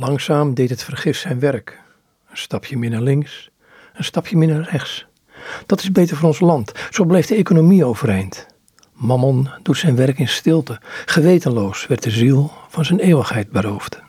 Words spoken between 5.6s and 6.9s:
Dat is beter voor ons land.